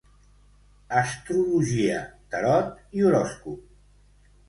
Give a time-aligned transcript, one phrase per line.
[1.01, 2.01] Astrologia,
[2.35, 3.65] tarot i horòscop.